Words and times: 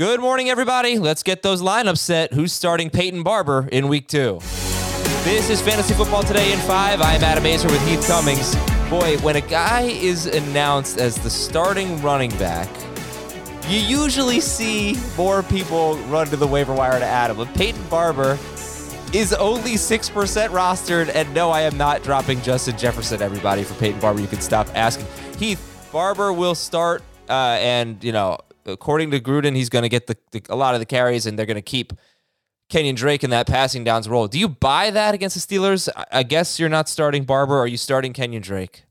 Good 0.00 0.20
morning, 0.20 0.48
everybody. 0.48 0.98
Let's 0.98 1.22
get 1.22 1.42
those 1.42 1.60
lineups 1.60 1.98
set. 1.98 2.32
Who's 2.32 2.54
starting 2.54 2.88
Peyton 2.88 3.22
Barber 3.22 3.68
in 3.70 3.86
week 3.86 4.08
two? 4.08 4.38
This 5.24 5.50
is 5.50 5.60
Fantasy 5.60 5.92
Football 5.92 6.22
Today 6.22 6.54
in 6.54 6.58
five. 6.60 7.02
I 7.02 7.12
am 7.12 7.22
Adam 7.22 7.44
Aizer 7.44 7.70
with 7.70 7.86
Heath 7.86 8.06
Cummings. 8.06 8.56
Boy, 8.88 9.18
when 9.18 9.36
a 9.36 9.42
guy 9.42 9.82
is 9.82 10.24
announced 10.24 10.96
as 10.96 11.16
the 11.16 11.28
starting 11.28 12.00
running 12.00 12.30
back, 12.38 12.66
you 13.68 13.78
usually 13.78 14.40
see 14.40 14.96
more 15.18 15.42
people 15.42 15.98
run 16.04 16.28
to 16.28 16.36
the 16.38 16.46
waiver 16.46 16.72
wire 16.72 16.98
to 16.98 17.04
add 17.04 17.30
him. 17.30 17.36
But 17.36 17.52
Peyton 17.54 17.86
Barber 17.90 18.38
is 19.12 19.34
only 19.34 19.72
6% 19.72 20.48
rostered. 20.48 21.14
And 21.14 21.34
no, 21.34 21.50
I 21.50 21.60
am 21.60 21.76
not 21.76 22.02
dropping 22.02 22.40
Justin 22.40 22.78
Jefferson, 22.78 23.20
everybody, 23.20 23.64
for 23.64 23.74
Peyton 23.74 24.00
Barber. 24.00 24.22
You 24.22 24.28
can 24.28 24.40
stop 24.40 24.66
asking. 24.74 25.04
Heath, 25.36 25.90
Barber 25.92 26.32
will 26.32 26.54
start, 26.54 27.02
uh, 27.28 27.58
and, 27.60 28.02
you 28.02 28.12
know, 28.12 28.38
according 28.66 29.10
to 29.12 29.20
Gruden, 29.20 29.54
he's 29.54 29.68
going 29.68 29.82
to 29.82 29.88
get 29.88 30.06
the, 30.06 30.16
the, 30.32 30.42
a 30.48 30.56
lot 30.56 30.74
of 30.74 30.80
the 30.80 30.86
carries, 30.86 31.26
and 31.26 31.38
they're 31.38 31.46
going 31.46 31.56
to 31.56 31.62
keep 31.62 31.92
Kenyan 32.70 32.94
Drake 32.94 33.24
in 33.24 33.30
that 33.30 33.46
passing 33.46 33.84
downs 33.84 34.08
role. 34.08 34.28
Do 34.28 34.38
you 34.38 34.48
buy 34.48 34.90
that 34.90 35.14
against 35.14 35.48
the 35.48 35.56
Steelers? 35.56 35.88
I 36.12 36.22
guess 36.22 36.58
you're 36.58 36.68
not 36.68 36.88
starting 36.88 37.24
Barber. 37.24 37.58
Are 37.58 37.66
you 37.66 37.76
starting 37.76 38.12
Kenyan 38.12 38.42
Drake? 38.42 38.84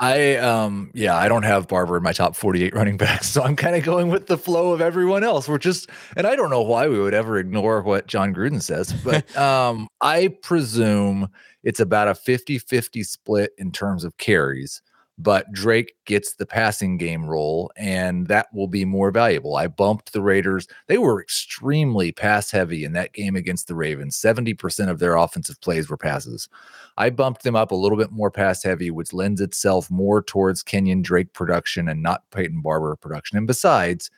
I 0.00 0.36
um 0.36 0.90
yeah, 0.94 1.14
I 1.14 1.28
don't 1.28 1.42
have 1.42 1.68
Barber 1.68 1.98
in 1.98 2.02
my 2.02 2.12
top 2.12 2.34
48 2.34 2.74
running 2.74 2.96
backs, 2.96 3.28
so 3.30 3.42
I'm 3.42 3.54
kind 3.54 3.76
of 3.76 3.84
going 3.84 4.08
with 4.08 4.26
the 4.26 4.38
flow 4.38 4.72
of 4.72 4.80
everyone 4.80 5.22
else. 5.22 5.46
We're 5.46 5.58
just 5.58 5.90
and 6.16 6.26
I 6.26 6.34
don't 6.34 6.50
know 6.50 6.62
why 6.62 6.88
we 6.88 6.98
would 6.98 7.14
ever 7.14 7.38
ignore 7.38 7.82
what 7.82 8.06
Jon 8.06 8.34
Gruden 8.34 8.62
says, 8.62 8.92
but 9.04 9.36
um 9.36 9.88
I 10.00 10.28
presume 10.42 11.28
it's 11.62 11.80
about 11.80 12.08
a 12.08 12.12
50-50 12.12 13.04
split 13.04 13.52
in 13.58 13.70
terms 13.70 14.02
of 14.02 14.16
carries 14.16 14.80
but 15.22 15.52
Drake 15.52 15.94
gets 16.06 16.34
the 16.34 16.46
passing 16.46 16.96
game 16.96 17.26
role, 17.26 17.70
and 17.76 18.26
that 18.28 18.46
will 18.54 18.68
be 18.68 18.86
more 18.86 19.10
valuable. 19.10 19.56
I 19.56 19.66
bumped 19.66 20.12
the 20.12 20.22
Raiders. 20.22 20.66
They 20.86 20.96
were 20.96 21.20
extremely 21.20 22.10
pass 22.10 22.50
heavy 22.50 22.84
in 22.84 22.92
that 22.92 23.12
game 23.12 23.36
against 23.36 23.68
the 23.68 23.74
Ravens. 23.74 24.16
70% 24.18 24.88
of 24.88 24.98
their 24.98 25.16
offensive 25.16 25.60
plays 25.60 25.90
were 25.90 25.98
passes. 25.98 26.48
I 26.96 27.10
bumped 27.10 27.42
them 27.42 27.54
up 27.54 27.70
a 27.70 27.76
little 27.76 27.98
bit 27.98 28.12
more 28.12 28.30
pass 28.30 28.62
heavy, 28.62 28.90
which 28.90 29.12
lends 29.12 29.42
itself 29.42 29.90
more 29.90 30.22
towards 30.22 30.64
Kenyan 30.64 31.02
Drake 31.02 31.34
production 31.34 31.88
and 31.88 32.02
not 32.02 32.22
Peyton 32.30 32.62
Barber 32.62 32.96
production. 32.96 33.36
And 33.36 33.46
besides, 33.46 34.10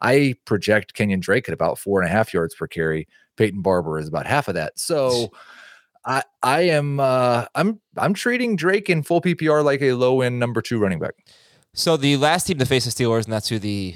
I 0.00 0.34
project 0.44 0.94
Kenyan 0.94 1.20
Drake 1.20 1.48
at 1.48 1.54
about 1.54 1.78
four 1.78 2.00
and 2.00 2.08
a 2.08 2.12
half 2.12 2.34
yards 2.34 2.54
per 2.54 2.66
carry. 2.66 3.06
Peyton 3.36 3.62
Barber 3.62 4.00
is 4.00 4.08
about 4.08 4.26
half 4.26 4.48
of 4.48 4.54
that. 4.54 4.76
So, 4.78 5.30
I 6.08 6.22
I 6.42 6.60
am 6.62 6.98
uh, 6.98 7.44
I'm 7.54 7.80
I'm 7.96 8.14
treating 8.14 8.56
Drake 8.56 8.88
in 8.88 9.02
full 9.02 9.20
PPR 9.20 9.62
like 9.62 9.82
a 9.82 9.92
low 9.92 10.22
end 10.22 10.40
number 10.40 10.62
two 10.62 10.80
running 10.80 10.98
back. 10.98 11.14
So 11.74 11.96
the 11.96 12.16
last 12.16 12.46
team 12.46 12.58
to 12.58 12.66
face 12.66 12.86
the 12.86 12.90
Steelers, 12.90 13.24
and 13.24 13.32
that's 13.32 13.48
who 13.48 13.58
the 13.58 13.94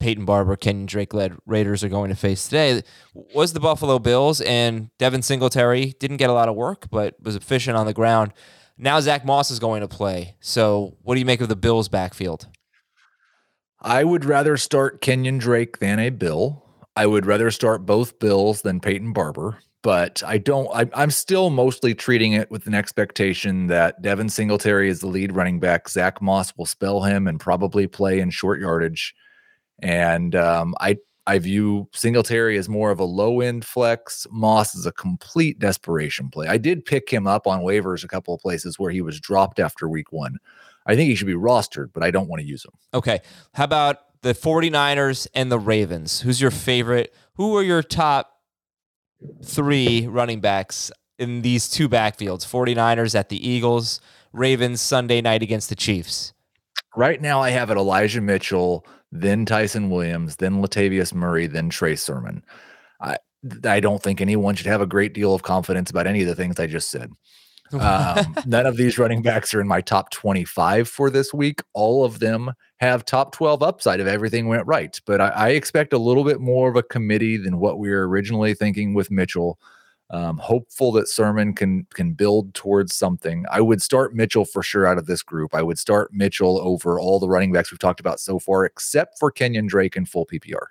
Peyton 0.00 0.24
Barber, 0.24 0.56
Kenyan 0.56 0.86
Drake 0.86 1.12
led 1.12 1.36
Raiders 1.46 1.84
are 1.84 1.88
going 1.88 2.08
to 2.08 2.16
face 2.16 2.44
today, 2.44 2.82
was 3.12 3.52
the 3.52 3.60
Buffalo 3.60 3.98
Bills. 3.98 4.40
And 4.40 4.88
Devin 4.98 5.22
Singletary 5.22 5.94
didn't 6.00 6.16
get 6.16 6.30
a 6.30 6.32
lot 6.32 6.48
of 6.48 6.56
work, 6.56 6.88
but 6.90 7.14
was 7.20 7.36
efficient 7.36 7.76
on 7.76 7.86
the 7.86 7.92
ground. 7.92 8.32
Now 8.78 8.98
Zach 9.00 9.24
Moss 9.24 9.50
is 9.50 9.58
going 9.58 9.82
to 9.82 9.88
play. 9.88 10.36
So 10.40 10.96
what 11.02 11.14
do 11.14 11.20
you 11.20 11.26
make 11.26 11.42
of 11.42 11.48
the 11.48 11.56
Bills' 11.56 11.88
backfield? 11.88 12.48
I 13.80 14.02
would 14.02 14.24
rather 14.24 14.56
start 14.56 15.02
Kenyan 15.02 15.38
Drake 15.38 15.78
than 15.78 15.98
a 15.98 16.08
Bill. 16.08 16.64
I 16.96 17.06
would 17.06 17.26
rather 17.26 17.50
start 17.50 17.84
both 17.84 18.18
Bills 18.18 18.62
than 18.62 18.80
Peyton 18.80 19.12
Barber 19.12 19.58
but 19.84 20.22
I 20.26 20.38
don't. 20.38 20.66
I, 20.74 20.88
I'm 20.94 21.10
still 21.10 21.50
mostly 21.50 21.94
treating 21.94 22.32
it 22.32 22.50
with 22.50 22.66
an 22.66 22.74
expectation 22.74 23.66
that 23.66 24.00
Devin 24.00 24.30
Singletary 24.30 24.88
is 24.88 25.00
the 25.00 25.06
lead 25.06 25.32
running 25.32 25.60
back. 25.60 25.90
Zach 25.90 26.22
Moss 26.22 26.56
will 26.56 26.64
spell 26.64 27.02
him 27.02 27.28
and 27.28 27.38
probably 27.38 27.86
play 27.86 28.18
in 28.18 28.30
short 28.30 28.58
yardage, 28.58 29.14
and 29.80 30.34
um, 30.34 30.74
I 30.80 30.96
I 31.26 31.38
view 31.38 31.86
Singletary 31.92 32.56
as 32.56 32.66
more 32.66 32.92
of 32.92 32.98
a 32.98 33.04
low 33.04 33.42
end 33.42 33.66
flex. 33.66 34.26
Moss 34.30 34.74
is 34.74 34.86
a 34.86 34.92
complete 34.92 35.58
desperation 35.58 36.30
play. 36.30 36.48
I 36.48 36.56
did 36.56 36.86
pick 36.86 37.10
him 37.10 37.26
up 37.26 37.46
on 37.46 37.60
waivers 37.60 38.04
a 38.04 38.08
couple 38.08 38.34
of 38.34 38.40
places 38.40 38.78
where 38.78 38.90
he 38.90 39.02
was 39.02 39.20
dropped 39.20 39.60
after 39.60 39.86
week 39.86 40.12
one. 40.12 40.38
I 40.86 40.96
think 40.96 41.10
he 41.10 41.14
should 41.14 41.26
be 41.26 41.34
rostered, 41.34 41.90
but 41.92 42.02
I 42.02 42.10
don't 42.10 42.28
want 42.28 42.40
to 42.40 42.48
use 42.48 42.64
him. 42.64 42.72
Okay. 42.94 43.20
How 43.52 43.64
about 43.64 43.98
the 44.22 44.32
49ers 44.32 45.26
and 45.34 45.52
the 45.52 45.58
Ravens? 45.58 46.22
Who's 46.22 46.40
your 46.40 46.50
favorite? 46.50 47.14
Who 47.34 47.54
are 47.56 47.62
your 47.62 47.82
top 47.82 48.33
three 49.44 50.06
running 50.06 50.40
backs 50.40 50.90
in 51.18 51.42
these 51.42 51.68
two 51.68 51.88
backfields 51.88 52.44
49ers 52.44 53.14
at 53.14 53.28
the 53.28 53.48
Eagles, 53.48 54.00
Ravens 54.32 54.80
Sunday 54.80 55.20
night 55.20 55.42
against 55.42 55.68
the 55.68 55.76
Chiefs? 55.76 56.32
Right 56.96 57.20
now, 57.20 57.40
I 57.40 57.50
have 57.50 57.70
it 57.70 57.76
Elijah 57.76 58.20
Mitchell, 58.20 58.86
then 59.10 59.46
Ty'Son 59.46 59.90
Williams, 59.90 60.36
then 60.36 60.62
Latavius 60.62 61.14
Murray, 61.14 61.46
then 61.46 61.70
Trey 61.70 61.96
Sermon. 61.96 62.44
I, 63.00 63.16
I 63.64 63.80
don't 63.80 64.02
think 64.02 64.20
anyone 64.20 64.54
should 64.54 64.66
have 64.66 64.80
a 64.80 64.86
great 64.86 65.12
deal 65.12 65.34
of 65.34 65.42
confidence 65.42 65.90
about 65.90 66.06
any 66.06 66.22
of 66.22 66.28
the 66.28 66.34
things 66.34 66.58
I 66.58 66.66
just 66.66 66.90
said. 66.90 67.12
Um, 67.72 68.36
none 68.46 68.66
of 68.66 68.76
these 68.76 68.98
running 68.98 69.22
backs 69.22 69.54
are 69.54 69.60
in 69.60 69.68
my 69.68 69.80
top 69.80 70.10
25 70.10 70.88
for 70.88 71.10
this 71.10 71.32
week. 71.32 71.60
All 71.72 72.04
of 72.04 72.18
them 72.18 72.52
have 72.78 73.04
top 73.04 73.32
12 73.32 73.62
upside 73.62 74.00
if 74.00 74.06
everything 74.06 74.48
went 74.48 74.66
right. 74.66 74.98
But 75.06 75.20
I, 75.20 75.28
I 75.28 75.48
expect 75.50 75.92
a 75.92 75.98
little 75.98 76.24
bit 76.24 76.40
more 76.40 76.68
of 76.68 76.76
a 76.76 76.82
committee 76.82 77.36
than 77.36 77.58
what 77.58 77.78
we 77.78 77.90
were 77.90 78.08
originally 78.08 78.54
thinking 78.54 78.94
with 78.94 79.10
Mitchell. 79.10 79.58
Um, 80.10 80.36
hopeful 80.36 80.92
that 80.92 81.08
Sermon 81.08 81.54
can 81.54 81.86
can 81.94 82.12
build 82.12 82.52
towards 82.52 82.94
something. 82.94 83.46
I 83.50 83.62
would 83.62 83.80
start 83.80 84.14
Mitchell 84.14 84.44
for 84.44 84.62
sure 84.62 84.86
out 84.86 84.98
of 84.98 85.06
this 85.06 85.22
group. 85.22 85.54
I 85.54 85.62
would 85.62 85.78
start 85.78 86.12
Mitchell 86.12 86.60
over 86.60 87.00
all 87.00 87.18
the 87.18 87.28
running 87.28 87.52
backs 87.52 87.72
we've 87.72 87.78
talked 87.78 88.00
about 88.00 88.20
so 88.20 88.38
far, 88.38 88.66
except 88.66 89.18
for 89.18 89.32
Kenyan 89.32 89.66
Drake 89.66 89.96
in 89.96 90.04
full 90.04 90.26
PPR. 90.26 90.66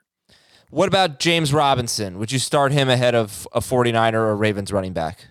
What 0.69 0.87
about 0.87 1.19
James 1.19 1.53
Robinson? 1.53 2.19
Would 2.19 2.31
you 2.31 2.39
start 2.39 2.71
him 2.71 2.89
ahead 2.89 3.15
of 3.15 3.47
a 3.51 3.59
49er 3.59 4.13
or 4.13 4.35
Ravens 4.35 4.71
running 4.71 4.93
back? 4.93 5.27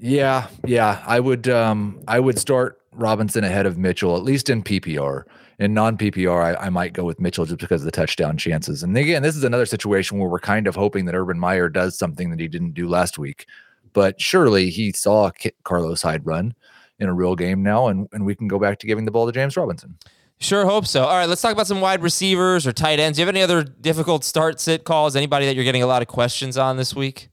Yeah, 0.00 0.48
yeah. 0.66 1.02
I 1.06 1.20
would 1.20 1.48
um 1.48 2.00
I 2.08 2.20
would 2.20 2.38
start 2.38 2.80
Robinson 2.92 3.44
ahead 3.44 3.66
of 3.66 3.76
Mitchell, 3.76 4.16
at 4.16 4.22
least 4.22 4.48
in 4.48 4.62
PPR. 4.62 5.24
In 5.58 5.74
non 5.74 5.98
PPR, 5.98 6.56
I, 6.56 6.66
I, 6.66 6.70
might 6.70 6.94
go 6.94 7.04
with 7.04 7.20
Mitchell 7.20 7.44
just 7.44 7.60
because 7.60 7.82
of 7.82 7.84
the 7.84 7.90
touchdown 7.90 8.38
chances. 8.38 8.82
And 8.82 8.96
again, 8.96 9.22
this 9.22 9.36
is 9.36 9.44
another 9.44 9.66
situation 9.66 10.18
where 10.18 10.28
we're 10.28 10.38
kind 10.38 10.66
of 10.66 10.74
hoping 10.74 11.04
that 11.04 11.14
Urban 11.14 11.38
Meyer 11.38 11.68
does 11.68 11.98
something 11.98 12.30
that 12.30 12.40
he 12.40 12.48
didn't 12.48 12.72
do 12.72 12.88
last 12.88 13.18
week. 13.18 13.44
But 13.92 14.18
surely 14.18 14.70
he 14.70 14.90
saw 14.92 15.30
Carlos 15.64 16.00
Hyde 16.00 16.24
run 16.24 16.54
in 16.98 17.10
a 17.10 17.14
real 17.14 17.36
game 17.36 17.62
now, 17.62 17.88
and, 17.88 18.08
and 18.12 18.24
we 18.24 18.34
can 18.34 18.48
go 18.48 18.58
back 18.58 18.78
to 18.78 18.86
giving 18.86 19.04
the 19.04 19.10
ball 19.10 19.26
to 19.26 19.32
James 19.32 19.54
Robinson. 19.54 19.98
Sure 20.38 20.64
hope 20.64 20.86
so. 20.86 21.04
All 21.04 21.18
right, 21.18 21.28
let's 21.28 21.42
talk 21.42 21.52
about 21.52 21.66
some 21.66 21.82
wide 21.82 22.02
receivers 22.02 22.66
or 22.66 22.72
tight 22.72 22.98
ends. 22.98 23.16
Do 23.16 23.20
you 23.22 23.26
have 23.26 23.34
any 23.34 23.42
other 23.42 23.62
difficult 23.62 24.24
start 24.24 24.60
sit 24.60 24.84
calls? 24.84 25.14
Anybody 25.14 25.44
that 25.44 25.54
you're 25.54 25.64
getting 25.64 25.82
a 25.82 25.86
lot 25.86 26.00
of 26.00 26.08
questions 26.08 26.56
on 26.56 26.78
this 26.78 26.94
week? 26.94 27.29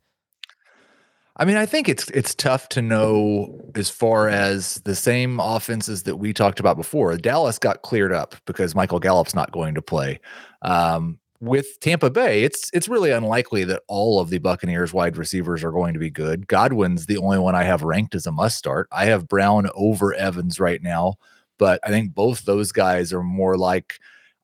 I 1.39 1.45
mean, 1.45 1.55
I 1.55 1.67
think 1.67 1.87
it's 1.87 2.09
it's 2.09 2.33
tough 2.33 2.67
to 2.69 2.81
know 2.81 3.61
as 3.75 3.89
far 3.89 4.27
as 4.27 4.75
the 4.85 4.95
same 4.95 5.39
offenses 5.39 6.03
that 6.03 6.17
we 6.17 6.33
talked 6.33 6.59
about 6.59 6.77
before. 6.77 7.15
Dallas 7.15 7.59
got 7.59 7.83
cleared 7.83 8.11
up 8.11 8.35
because 8.45 8.73
Michael 8.73 8.99
Gallup's 8.99 9.35
not 9.35 9.51
going 9.51 9.75
to 9.75 9.81
play. 9.81 10.19
Um, 10.63 11.19
with 11.39 11.79
Tampa 11.79 12.09
Bay, 12.09 12.43
it's 12.43 12.71
it's 12.73 12.87
really 12.89 13.11
unlikely 13.11 13.63
that 13.65 13.83
all 13.87 14.19
of 14.19 14.31
the 14.31 14.39
Buccaneers 14.39 14.93
wide 14.93 15.15
receivers 15.15 15.63
are 15.63 15.71
going 15.71 15.93
to 15.93 15.99
be 15.99 16.09
good. 16.09 16.47
Godwin's 16.47 17.05
the 17.05 17.17
only 17.17 17.37
one 17.37 17.53
I 17.53 17.63
have 17.63 17.83
ranked 17.83 18.15
as 18.15 18.25
a 18.25 18.31
must 18.31 18.57
start. 18.57 18.87
I 18.91 19.05
have 19.05 19.27
Brown 19.27 19.69
over 19.75 20.15
Evans 20.15 20.59
right 20.59 20.81
now, 20.81 21.15
but 21.59 21.79
I 21.83 21.89
think 21.89 22.15
both 22.15 22.45
those 22.45 22.71
guys 22.71 23.13
are 23.13 23.21
more 23.21 23.57
like 23.57 23.99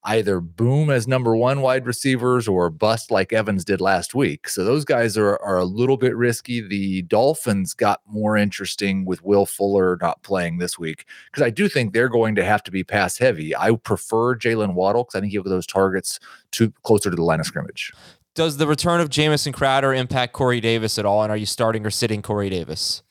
either 0.05 0.39
boom 0.39 0.89
as 0.89 1.07
number 1.07 1.35
one 1.35 1.61
wide 1.61 1.85
receivers 1.85 2.47
or 2.47 2.69
bust 2.69 3.09
like 3.09 3.31
Evans 3.31 3.63
did 3.63 3.79
last 3.79 4.13
week. 4.13 4.49
So 4.49 4.65
those 4.65 4.83
guys 4.83 5.17
are, 5.17 5.37
are 5.37 5.57
a 5.57 5.65
little 5.65 5.97
bit 5.97 6.15
risky. 6.15 6.61
The 6.61 7.03
Dolphins 7.03 7.73
got 7.73 8.01
more 8.05 8.35
interesting 8.35 9.05
with 9.05 9.23
Will 9.23 9.45
Fuller 9.45 9.97
not 10.01 10.21
playing 10.23 10.57
this 10.57 10.77
week 10.77 11.05
because 11.31 11.43
I 11.43 11.49
do 11.49 11.69
think 11.69 11.93
they're 11.93 12.09
going 12.09 12.35
to 12.35 12.43
have 12.43 12.63
to 12.63 12.71
be 12.71 12.83
pass 12.83 13.17
heavy. 13.17 13.55
I 13.55 13.75
prefer 13.75 14.35
Jaylen 14.35 14.73
Waddle 14.73 15.03
because 15.03 15.15
I 15.15 15.21
think 15.21 15.31
he 15.31 15.37
have 15.37 15.45
those 15.45 15.67
targets 15.67 16.19
to 16.51 16.71
closer 16.83 17.09
to 17.09 17.15
the 17.15 17.23
line 17.23 17.39
of 17.39 17.45
scrimmage. 17.45 17.91
Does 18.35 18.57
the 18.57 18.67
return 18.67 18.99
of 18.99 19.09
Jamison 19.09 19.53
Crowder 19.53 19.93
impact 19.93 20.33
Corey 20.33 20.59
Davis 20.59 20.97
at 20.97 21.05
all? 21.05 21.21
And 21.21 21.31
are 21.31 21.37
you 21.37 21.45
starting 21.45 21.85
or 21.85 21.91
sitting 21.91 22.21
Corey 22.21 22.49
Davis? 22.49 23.03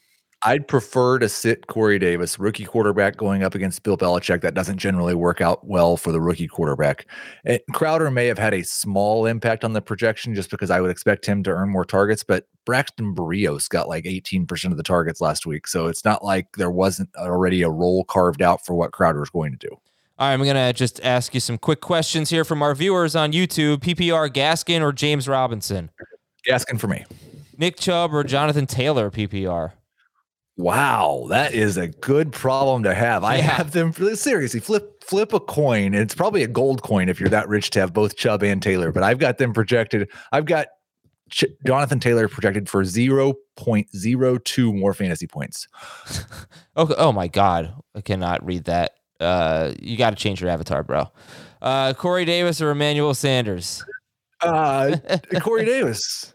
I'd 0.44 0.66
prefer 0.66 1.20
to 1.20 1.28
sit 1.28 1.68
Corey 1.68 2.00
Davis, 2.00 2.36
rookie 2.36 2.64
quarterback, 2.64 3.16
going 3.16 3.44
up 3.44 3.54
against 3.54 3.84
Bill 3.84 3.96
Belichick. 3.96 4.40
That 4.40 4.54
doesn't 4.54 4.78
generally 4.78 5.14
work 5.14 5.40
out 5.40 5.64
well 5.64 5.96
for 5.96 6.10
the 6.10 6.20
rookie 6.20 6.48
quarterback. 6.48 7.06
And 7.44 7.60
Crowder 7.72 8.10
may 8.10 8.26
have 8.26 8.38
had 8.38 8.52
a 8.52 8.64
small 8.64 9.26
impact 9.26 9.62
on 9.62 9.72
the 9.72 9.80
projection 9.80 10.34
just 10.34 10.50
because 10.50 10.70
I 10.70 10.80
would 10.80 10.90
expect 10.90 11.26
him 11.26 11.44
to 11.44 11.50
earn 11.50 11.68
more 11.68 11.84
targets, 11.84 12.24
but 12.24 12.48
Braxton 12.64 13.14
Berrios 13.14 13.68
got 13.68 13.88
like 13.88 14.04
18% 14.04 14.72
of 14.72 14.76
the 14.76 14.82
targets 14.82 15.20
last 15.20 15.46
week. 15.46 15.68
So 15.68 15.86
it's 15.86 16.04
not 16.04 16.24
like 16.24 16.48
there 16.56 16.72
wasn't 16.72 17.10
already 17.16 17.62
a 17.62 17.70
role 17.70 18.02
carved 18.04 18.42
out 18.42 18.66
for 18.66 18.74
what 18.74 18.90
Crowder 18.90 19.22
is 19.22 19.30
going 19.30 19.52
to 19.52 19.58
do. 19.58 19.70
All 20.18 20.28
right, 20.28 20.34
I'm 20.34 20.42
going 20.42 20.56
to 20.56 20.72
just 20.72 21.00
ask 21.04 21.34
you 21.34 21.40
some 21.40 21.56
quick 21.56 21.80
questions 21.80 22.30
here 22.30 22.44
from 22.44 22.62
our 22.62 22.74
viewers 22.74 23.14
on 23.14 23.32
YouTube. 23.32 23.78
PPR 23.78 24.28
Gaskin 24.28 24.80
or 24.80 24.92
James 24.92 25.28
Robinson? 25.28 25.90
Gaskin 26.48 26.80
for 26.80 26.88
me. 26.88 27.04
Nick 27.58 27.76
Chubb 27.76 28.12
or 28.12 28.24
Jonathan 28.24 28.66
Taylor 28.66 29.08
PPR? 29.08 29.72
Wow, 30.62 31.26
that 31.30 31.54
is 31.54 31.76
a 31.76 31.88
good 31.88 32.30
problem 32.32 32.84
to 32.84 32.94
have. 32.94 33.24
I 33.24 33.36
Yeah. 33.36 33.42
have 33.42 33.72
them 33.72 33.92
seriously 34.14 34.60
flip 34.60 35.02
flip 35.04 35.32
a 35.32 35.40
coin. 35.40 35.92
It's 35.94 36.14
probably 36.14 36.44
a 36.44 36.46
gold 36.48 36.82
coin 36.82 37.08
if 37.08 37.18
you're 37.18 37.28
that 37.30 37.48
rich 37.48 37.70
to 37.70 37.80
have 37.80 37.92
both 37.92 38.16
Chubb 38.16 38.42
and 38.44 38.62
Taylor, 38.62 38.92
but 38.92 39.02
I've 39.02 39.18
got 39.18 39.38
them 39.38 39.52
projected. 39.52 40.08
I've 40.30 40.44
got 40.44 40.68
Ch- 41.30 41.46
Jonathan 41.66 41.98
Taylor 41.98 42.28
projected 42.28 42.68
for 42.68 42.84
0.02 42.84 44.72
more 44.78 44.94
fantasy 44.94 45.26
points. 45.26 45.66
Okay. 46.74 46.94
Oh 46.96 47.12
my 47.12 47.28
God, 47.28 47.74
I 47.94 48.00
cannot 48.00 48.42
read 48.46 48.64
that. 48.64 48.92
Uh, 49.20 49.72
you 49.78 49.98
got 49.98 50.08
to 50.10 50.16
change 50.16 50.40
your 50.40 50.48
avatar, 50.48 50.82
bro. 50.82 51.10
Uh, 51.60 51.92
Corey 51.92 52.24
Davis 52.24 52.62
or 52.62 52.70
Emmanuel 52.70 53.12
Sanders? 53.12 53.84
Uh 54.40 54.96
Corey 55.40 55.66
Davis. 55.66 56.32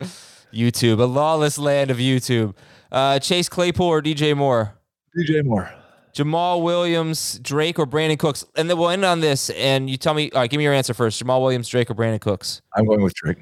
YouTube, 0.53 0.99
a 0.99 1.05
lawless 1.05 1.57
land 1.57 1.89
of 1.89 1.97
YouTube. 1.97 2.53
Uh, 2.91 3.19
Chase 3.19 3.49
Claypool 3.49 3.85
or 3.85 4.01
DJ 4.01 4.35
Moore? 4.35 4.77
DJ 5.17 5.43
Moore. 5.43 5.71
Jamaal 6.13 6.63
Williams, 6.63 7.37
Drake, 7.39 7.77
or 7.77 7.85
Brandin 7.85 8.17
Cooks? 8.17 8.43
And 8.55 8.69
then 8.69 8.77
we'll 8.77 8.89
end 8.89 9.05
on 9.05 9.19
this, 9.19 9.51
and 9.51 9.89
you 9.89 9.97
tell 9.97 10.15
me. 10.15 10.31
All 10.31 10.41
right, 10.41 10.49
give 10.49 10.57
me 10.57 10.63
your 10.63 10.73
answer 10.73 10.93
first. 10.95 11.23
Jamaal 11.23 11.41
Williams, 11.41 11.69
Drake, 11.69 11.91
or 11.91 11.93
Brandin 11.95 12.19
Cooks? 12.19 12.61
I'm 12.75 12.87
going 12.87 13.03
with 13.03 13.13
Drake. 13.13 13.37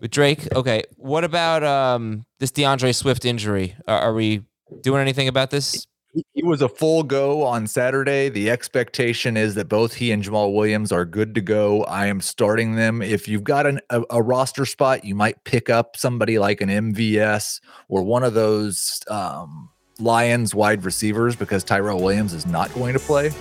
With 0.00 0.10
Drake, 0.10 0.52
okay. 0.54 0.82
What 0.96 1.24
about 1.24 1.62
um 1.62 2.24
this 2.38 2.50
D'Andre 2.50 2.92
Swift 2.92 3.24
injury? 3.24 3.76
Are, 3.86 3.98
are 3.98 4.14
we 4.14 4.42
doing 4.80 5.00
anything 5.00 5.28
about 5.28 5.50
this? 5.50 5.86
He- 6.34 6.42
was 6.46 6.62
a 6.62 6.68
full 6.68 7.02
go 7.02 7.42
on 7.42 7.66
Saturday. 7.66 8.28
The 8.28 8.50
expectation 8.50 9.36
is 9.36 9.56
that 9.56 9.68
both 9.68 9.94
he 9.94 10.12
and 10.12 10.22
Jamaal 10.22 10.54
Williams 10.54 10.92
are 10.92 11.04
good 11.04 11.34
to 11.34 11.40
go. 11.40 11.82
I 11.84 12.06
am 12.06 12.20
starting 12.20 12.76
them. 12.76 13.02
If 13.02 13.26
you've 13.26 13.42
got 13.42 13.66
an, 13.66 13.80
a, 13.90 14.02
a 14.10 14.22
roster 14.22 14.64
spot, 14.64 15.04
you 15.04 15.16
might 15.16 15.42
pick 15.42 15.68
up 15.68 15.96
somebody 15.96 16.38
like 16.38 16.60
an 16.60 16.68
MVS 16.68 17.60
or 17.88 18.02
one 18.04 18.22
of 18.22 18.34
those 18.34 19.00
um, 19.08 19.70
Lions 19.98 20.54
wide 20.54 20.84
receivers 20.84 21.34
because 21.34 21.64
Tyrell 21.64 22.00
Williams 22.00 22.32
is 22.32 22.46
not 22.46 22.72
going 22.74 22.92
to 22.92 23.00
play. 23.00 23.32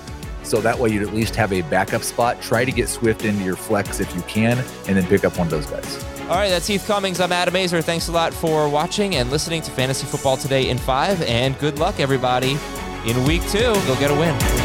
So 0.46 0.62
that 0.62 0.78
way, 0.78 0.90
you'd 0.90 1.04
at 1.04 1.14
least 1.14 1.36
have 1.36 1.52
a 1.52 1.62
backup 1.64 2.04
spot. 2.04 2.42
Try 2.42 2.66
to 2.66 2.72
get 2.72 2.88
Swift 2.88 3.26
into 3.26 3.44
your 3.44 3.56
flex 3.56 4.00
if 4.00 4.14
you 4.16 4.22
can, 4.24 4.58
and 4.88 4.98
then 4.98 5.06
pick 5.06 5.26
up 5.26 5.38
one 5.38 5.48
of 5.48 5.52
those 5.52 5.66
guys. 5.66 6.04
All 6.22 6.38
right, 6.38 6.50
that's 6.50 6.68
Heath 6.68 6.86
Cummings. 6.88 7.20
I'm 7.20 7.32
Adam 7.32 7.54
Aizer. 7.54 7.84
Thanks 7.84 8.08
a 8.08 8.12
lot 8.12 8.34
for 8.34 8.68
watching 8.68 9.16
and 9.16 9.30
listening 9.30 9.62
to 9.64 9.72
Fantasy 9.72 10.06
Football 10.08 10.38
Today 10.38 10.70
in 10.70 10.78
5. 10.78 11.22
And 11.24 11.58
good 11.60 11.78
luck, 11.78 12.00
everybody, 12.00 12.58
in 13.06 13.24
week 13.26 13.42
two. 13.50 13.60
Go 13.60 13.96
get 14.00 14.10
a 14.10 14.16
win. 14.16 14.65